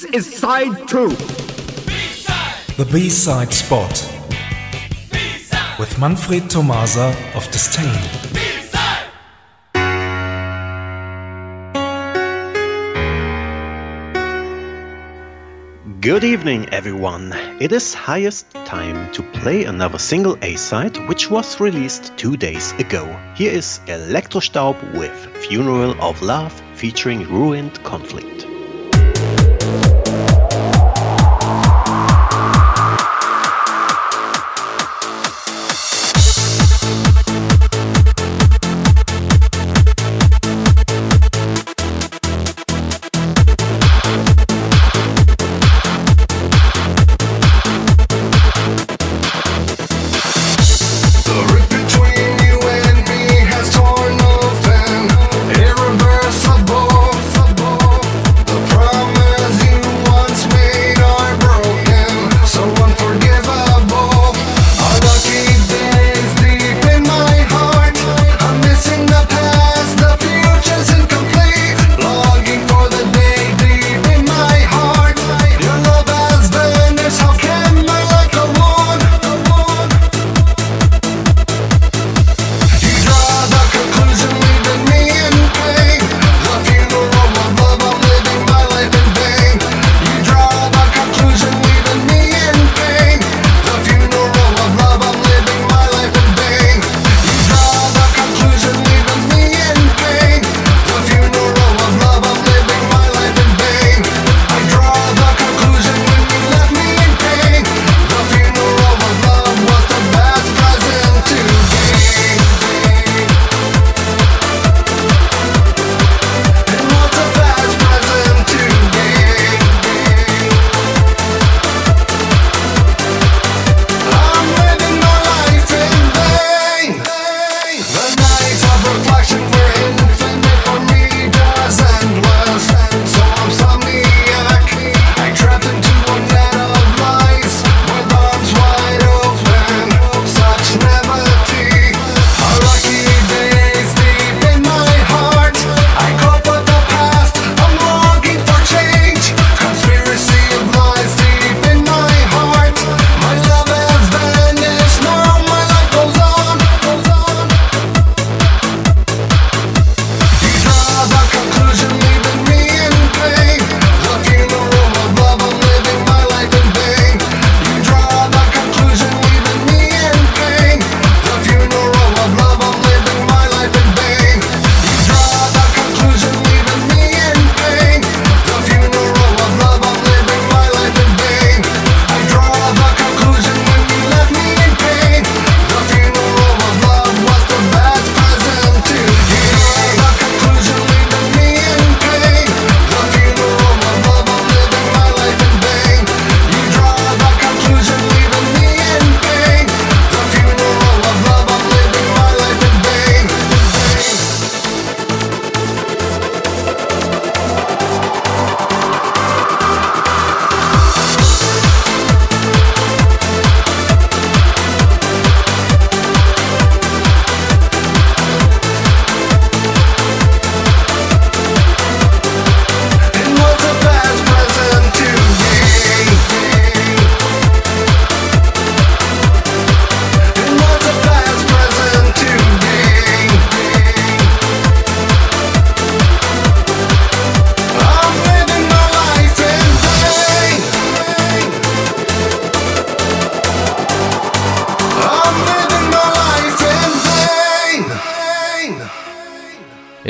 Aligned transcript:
This 0.00 0.28
is 0.28 0.38
side 0.38 0.88
2 0.88 1.08
B-side. 1.10 2.76
The 2.78 2.88
B-side 2.90 3.52
spot. 3.52 3.92
B-side. 5.12 5.78
With 5.78 5.98
Manfred 5.98 6.44
Thomaser 6.44 7.14
of 7.36 7.44
!distain. 7.50 8.00
Good 16.00 16.24
evening, 16.24 16.70
everyone. 16.72 17.34
It 17.60 17.72
is 17.72 17.92
highest 17.92 18.50
time 18.64 19.12
to 19.12 19.22
play 19.22 19.64
another 19.64 19.98
single 19.98 20.38
A 20.40 20.56
side, 20.56 20.96
which 21.08 21.30
was 21.30 21.60
released 21.60 22.16
two 22.16 22.38
days 22.38 22.72
ago. 22.78 23.04
Here 23.34 23.52
is 23.52 23.80
Elektrostaub 23.86 24.80
with 24.98 25.14
Funeral 25.44 25.94
of 26.00 26.22
Love 26.22 26.54
featuring 26.74 27.28
Ruined 27.28 27.84
Conflict. 27.84 28.39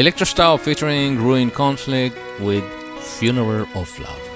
Elektrostaub 0.01 0.61
featuring 0.61 1.19
Ruined 1.19 1.53
Conflict 1.53 2.17
with 2.41 2.65
Funeral 3.03 3.67
of 3.75 3.99
Love. 3.99 4.31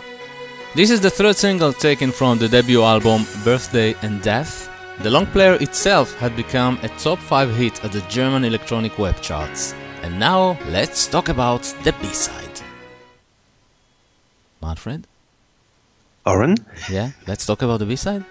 This 0.74 0.90
is 0.90 1.00
the 1.00 1.08
third 1.08 1.36
single 1.36 1.72
taken 1.72 2.12
from 2.12 2.36
the 2.36 2.48
debut 2.48 2.82
album 2.82 3.24
Birthday 3.44 3.94
and 4.02 4.20
Death. 4.20 4.68
The 5.00 5.08
long 5.08 5.24
player 5.24 5.54
itself 5.54 6.14
had 6.18 6.36
become 6.36 6.78
a 6.82 6.88
top 6.98 7.18
5 7.18 7.56
hit 7.56 7.82
at 7.82 7.92
the 7.92 8.02
German 8.10 8.44
electronic 8.44 8.98
web 8.98 9.18
charts. 9.22 9.74
And 10.02 10.18
now 10.18 10.58
let's 10.68 11.06
talk 11.06 11.30
about 11.30 11.62
the 11.82 11.92
B 11.92 12.08
side. 12.08 12.60
Manfred? 14.60 15.06
Oren? 16.26 16.56
Yeah, 16.90 17.12
let's 17.26 17.46
talk 17.46 17.62
about 17.62 17.78
the 17.78 17.86
B 17.86 17.96
side. 17.96 18.24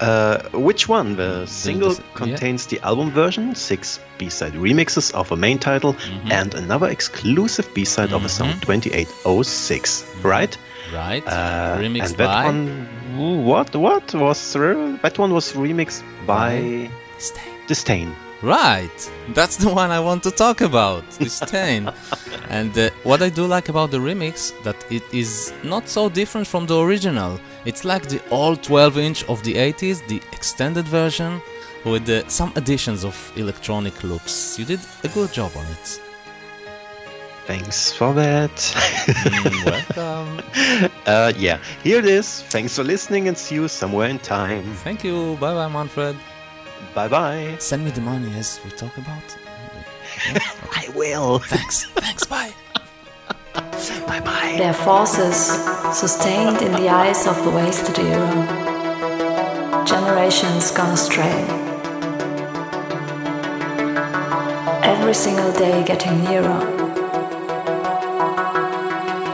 Uh, 0.00 0.42
which 0.52 0.88
one? 0.88 1.16
The 1.16 1.44
mm, 1.44 1.48
single 1.48 1.92
the, 1.92 2.02
contains 2.14 2.66
yeah. 2.72 2.78
the 2.78 2.86
album 2.86 3.10
version, 3.10 3.54
six 3.54 4.00
B-side 4.18 4.54
remixes 4.54 5.12
of 5.12 5.30
a 5.30 5.36
main 5.36 5.58
title, 5.58 5.94
mm-hmm. 5.94 6.32
and 6.32 6.54
another 6.54 6.88
exclusive 6.88 7.72
B-side 7.74 8.08
mm-hmm. 8.08 8.16
of 8.16 8.24
a 8.24 8.28
song 8.28 8.48
mm-hmm. 8.48 8.60
2806. 8.60 10.02
Mm-hmm. 10.02 10.26
Right? 10.26 10.58
Right. 10.92 11.26
Uh, 11.26 11.76
remixed 11.78 12.06
and 12.06 12.16
that 12.16 12.26
by... 12.26 12.44
one, 12.46 13.44
what? 13.44 13.76
What 13.76 14.14
was 14.14 14.52
that 14.54 15.18
one 15.18 15.32
was 15.32 15.52
remixed 15.52 16.02
by, 16.26 16.60
by... 16.60 16.90
!distain. 17.18 17.66
!distain. 17.66 18.16
Right, 18.42 19.10
that's 19.34 19.56
the 19.58 19.68
one 19.68 19.90
I 19.90 20.00
want 20.00 20.22
to 20.22 20.30
talk 20.30 20.62
about, 20.62 21.04
this 21.18 21.40
!distain. 21.40 21.90
and 22.48 22.76
uh, 22.78 22.88
what 23.02 23.20
I 23.20 23.28
do 23.28 23.44
like 23.46 23.68
about 23.68 23.90
the 23.90 23.98
remix 23.98 24.52
that 24.62 24.76
it 24.90 25.02
is 25.12 25.52
not 25.62 25.88
so 25.90 26.08
different 26.08 26.46
from 26.46 26.66
the 26.66 26.78
original. 26.80 27.38
It's 27.66 27.84
like 27.84 28.08
the 28.08 28.22
old 28.30 28.62
12 28.62 28.96
inch 28.96 29.24
of 29.28 29.42
the 29.42 29.54
80s, 29.54 30.06
the 30.08 30.22
extended 30.32 30.88
version, 30.88 31.42
with 31.84 32.08
uh, 32.08 32.26
some 32.28 32.50
additions 32.56 33.04
of 33.04 33.14
electronic 33.36 34.02
loops. 34.02 34.58
You 34.58 34.64
did 34.64 34.80
a 35.04 35.08
good 35.08 35.32
job 35.34 35.52
on 35.54 35.66
it. 35.66 36.00
Thanks 37.46 37.92
for 37.92 38.14
that. 38.14 38.50
Mm, 38.52 39.64
welcome. 39.96 40.90
uh, 41.06 41.32
yeah, 41.36 41.58
here 41.82 41.98
it 41.98 42.06
is. 42.06 42.42
Thanks 42.44 42.76
for 42.76 42.84
listening 42.84 43.28
and 43.28 43.36
see 43.36 43.56
you 43.56 43.68
somewhere 43.68 44.08
in 44.08 44.18
time. 44.18 44.64
Thank 44.84 45.04
you. 45.04 45.36
Bye 45.40 45.52
bye, 45.54 45.68
Manfred. 45.68 46.16
Bye 46.94 47.08
bye. 47.08 47.56
Send 47.58 47.84
me 47.84 47.90
the 47.90 48.00
money 48.00 48.32
as 48.36 48.60
we 48.64 48.70
talk 48.72 48.96
about. 48.98 49.36
I 50.72 50.88
will. 50.94 51.38
Thanks. 51.38 51.84
Thanks. 51.94 52.24
Bye. 52.24 52.52
Bye 53.54 54.20
bye. 54.20 54.54
Their 54.58 54.74
forces 54.74 55.36
sustained 55.96 56.62
in 56.62 56.72
the 56.72 56.88
eyes 56.88 57.26
of 57.26 57.42
the 57.44 57.50
wasted 57.50 57.98
era. 57.98 59.84
Generations 59.86 60.70
gone 60.72 60.92
astray. 60.92 61.44
Every 64.82 65.14
single 65.14 65.52
day 65.52 65.84
getting 65.84 66.24
nearer. 66.24 66.60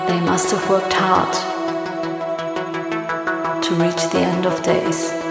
They 0.09 0.21
must 0.21 0.51
have 0.51 0.69
worked 0.71 0.93
hard 0.93 1.33
to 3.63 3.75
reach 3.75 4.03
the 4.13 4.19
end 4.21 4.47
of 4.47 4.63
days. 4.63 5.26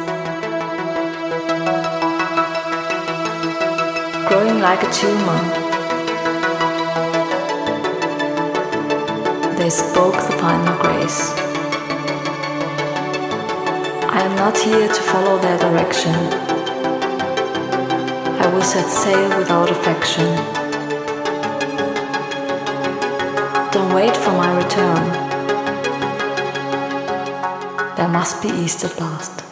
Growing 4.36 4.60
like 4.60 4.84
a 4.84 4.92
tumor, 4.92 5.42
they 9.56 9.70
spoke 9.70 10.16
the 10.28 10.36
final 10.42 10.76
grace. 10.84 11.32
I 14.12 14.20
am 14.28 14.36
not 14.36 14.58
here 14.58 14.90
to 14.90 15.02
follow 15.12 15.38
their 15.38 15.58
direction. 15.58 16.14
I 18.44 18.52
will 18.54 18.62
set 18.62 18.90
sail 18.90 19.38
without 19.40 19.72
affection. 19.72 20.28
Don't 23.72 23.94
wait 23.96 24.18
for 24.18 24.32
my 24.32 24.54
return. 24.58 25.04
There 27.96 28.10
must 28.10 28.42
be 28.42 28.50
east 28.50 28.84
at 28.84 29.00
last. 29.00 29.45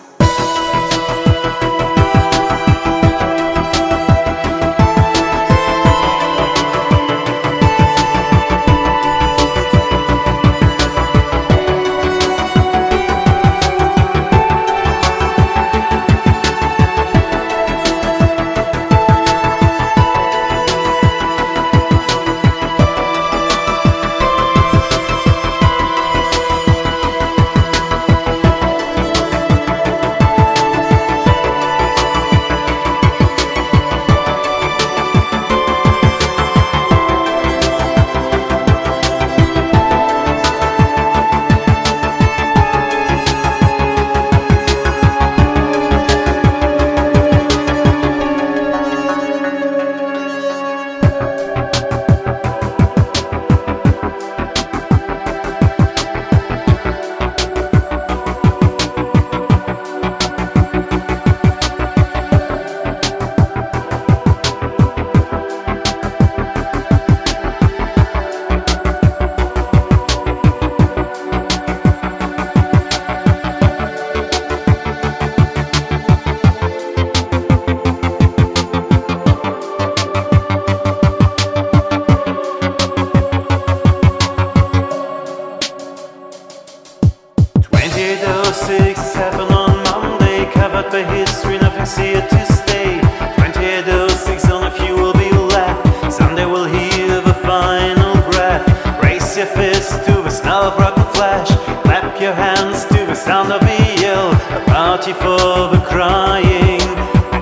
Party 105.03 105.19
for 105.19 105.75
the 105.75 105.83
crying, 105.85 106.79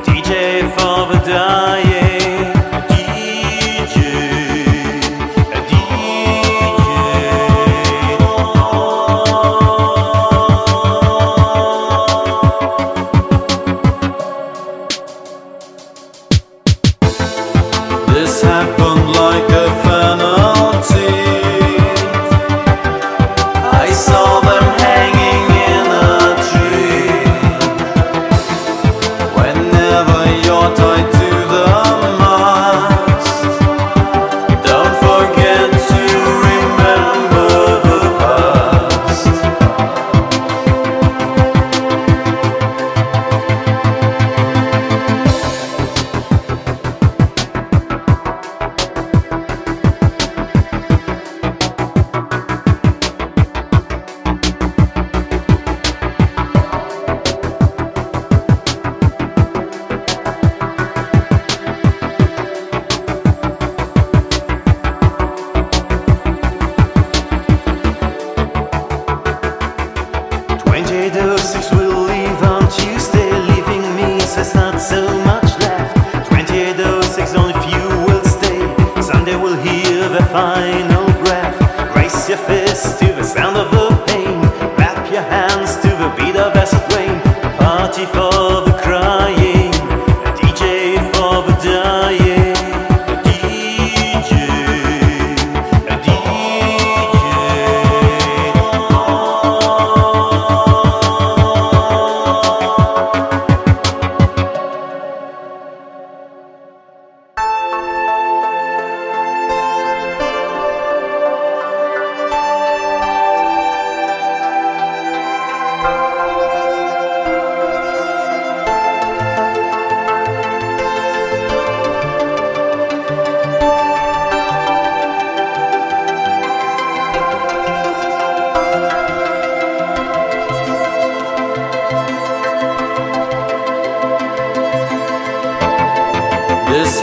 DJ 0.03 0.61
for 0.73 1.05
the 1.11 1.19
dying. 1.25 2.47
A 2.73 2.81
DJ, 2.89 3.97
a 5.53 5.61
This 18.13 18.41
happened 18.41 19.00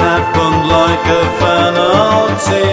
like 0.01 1.07
a 1.07 1.25
penalty. 1.43 2.71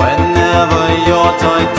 Whenever 0.02 0.84
you're 1.08 1.34
tied 1.44 1.72